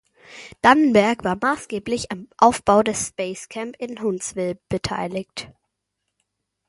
Dannenberg 0.63 1.23
war 1.23 1.37
maßgeblich 1.39 2.11
am 2.11 2.27
Aufbau 2.39 2.81
des 2.81 3.09
„Space 3.09 3.49
Camp“ 3.49 3.75
in 3.77 4.01
Huntsville 4.01 4.57
beteiligt. 4.67 5.49